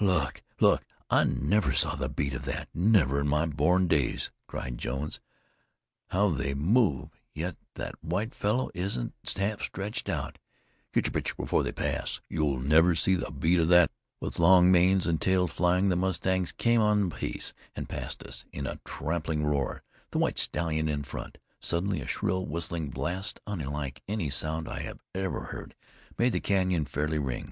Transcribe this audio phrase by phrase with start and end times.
[0.00, 0.42] "Look!
[0.58, 0.84] Look!
[1.10, 5.20] I never saw the beat of that never in my born days!" cried Jones.
[6.08, 7.10] "How they move!
[7.34, 10.38] yet that white fellow isn't half stretched out.
[10.92, 12.20] Get your picture before they pass.
[12.28, 16.50] You'll never see the beat of that." With long manes and tails flying, the mustangs
[16.50, 21.06] came on apace and passed us in a trampling roar, the white stallion in the
[21.06, 21.38] front.
[21.60, 25.76] Suddenly a shrill, whistling blast, unlike any sound I had ever heard,
[26.18, 27.44] made the canyon fairly ring.